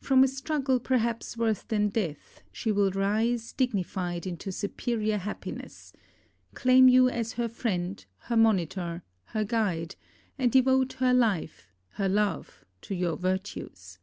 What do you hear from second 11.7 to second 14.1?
her love to your virtues!